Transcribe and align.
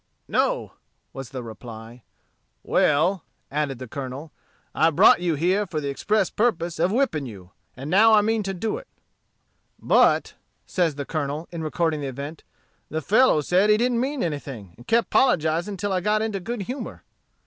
"No," 0.27 0.71
was 1.13 1.29
the 1.29 1.43
reply. 1.43 2.01
"Well," 2.63 3.23
added 3.51 3.77
the 3.77 3.87
Colonel, 3.87 4.31
"I 4.73 4.89
brought 4.89 5.21
you 5.21 5.35
here 5.35 5.67
for 5.67 5.79
the 5.79 5.91
express 5.91 6.31
purpose 6.31 6.79
of 6.79 6.91
whipping 6.91 7.27
you; 7.27 7.51
and 7.77 7.87
now 7.87 8.13
I 8.15 8.21
mean 8.21 8.41
to 8.41 8.53
do 8.55 8.77
it." 8.77 8.87
"But," 9.79 10.33
says 10.65 10.95
the 10.95 11.05
Colonel, 11.05 11.47
in 11.51 11.61
recording 11.63 12.01
the 12.01 12.07
event, 12.07 12.43
"the 12.89 13.03
fellow 13.03 13.41
said 13.41 13.69
he 13.69 13.77
didn't 13.77 13.99
mean 14.01 14.23
anything, 14.23 14.73
and 14.75 14.87
kept 14.87 15.11
'pologizing 15.11 15.77
till 15.77 15.93
I 15.93 16.01
got 16.01 16.23
into 16.23 16.39
good 16.39 16.63
humor." 16.63 17.03